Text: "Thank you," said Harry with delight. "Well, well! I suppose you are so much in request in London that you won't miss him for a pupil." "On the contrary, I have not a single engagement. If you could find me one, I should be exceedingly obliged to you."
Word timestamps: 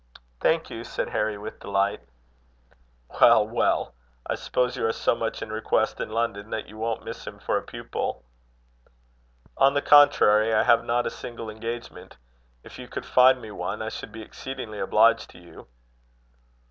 "Thank 0.39 0.71
you," 0.71 0.83
said 0.83 1.09
Harry 1.09 1.37
with 1.37 1.59
delight. 1.59 2.01
"Well, 3.21 3.47
well! 3.47 3.93
I 4.25 4.33
suppose 4.33 4.75
you 4.75 4.83
are 4.87 4.91
so 4.91 5.13
much 5.13 5.43
in 5.43 5.51
request 5.51 5.99
in 6.01 6.09
London 6.09 6.49
that 6.49 6.65
you 6.67 6.75
won't 6.79 7.03
miss 7.05 7.27
him 7.27 7.37
for 7.37 7.55
a 7.55 7.61
pupil." 7.61 8.23
"On 9.57 9.75
the 9.75 9.81
contrary, 9.83 10.55
I 10.55 10.63
have 10.63 10.83
not 10.83 11.05
a 11.05 11.11
single 11.11 11.51
engagement. 11.51 12.17
If 12.63 12.79
you 12.79 12.87
could 12.87 13.05
find 13.05 13.39
me 13.39 13.51
one, 13.51 13.83
I 13.83 13.89
should 13.89 14.11
be 14.11 14.23
exceedingly 14.23 14.79
obliged 14.79 15.29
to 15.29 15.37
you." 15.37 15.67